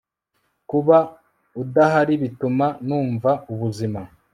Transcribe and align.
kuba 0.69 0.97
udahari 1.61 2.13
bituma 2.21 2.67
numva 2.87 3.31
ubuzima 3.53 4.01